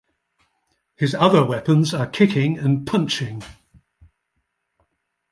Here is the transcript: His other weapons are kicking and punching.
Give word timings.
His 0.95 1.13
other 1.13 1.45
weapons 1.45 1.93
are 1.93 2.07
kicking 2.07 2.57
and 2.57 2.87
punching. 2.87 3.43